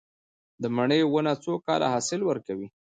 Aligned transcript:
د 0.61 0.63
مڼې 0.75 0.99
ونه 1.07 1.33
څو 1.43 1.53
کاله 1.65 1.87
حاصل 1.93 2.19
ورکوي؟ 2.25 2.67